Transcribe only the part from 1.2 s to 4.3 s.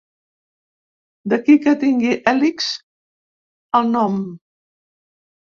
D'aquí que tingui "hèlix" al nom.